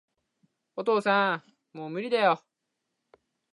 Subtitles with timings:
[0.75, 1.43] お父さ
[1.75, 2.43] ん、もう無理だよ